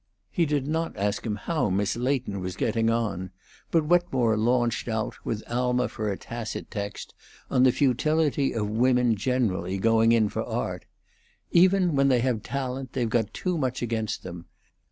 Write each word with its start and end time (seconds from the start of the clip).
He 0.31 0.47
did 0.47 0.65
not 0.65 0.97
ask 0.97 1.27
him 1.27 1.35
how 1.35 1.69
Miss 1.69 1.95
Leighton 1.95 2.39
was 2.39 2.55
getting 2.55 2.89
on; 2.89 3.29
but 3.69 3.85
Wetmore 3.85 4.35
launched 4.35 4.87
out, 4.87 5.13
with 5.23 5.43
Alma 5.47 5.87
for 5.87 6.11
a 6.11 6.17
tacit 6.17 6.71
text, 6.71 7.13
on 7.51 7.61
the 7.61 7.71
futility 7.71 8.51
of 8.51 8.67
women 8.67 9.15
generally 9.15 9.77
going 9.77 10.11
in 10.11 10.27
for 10.27 10.43
art. 10.43 10.85
"Even 11.51 11.93
when 11.95 12.07
they 12.07 12.21
have 12.21 12.41
talent 12.41 12.93
they've 12.93 13.07
got 13.07 13.31
too 13.31 13.59
much 13.59 13.83
against 13.83 14.23
them. 14.23 14.47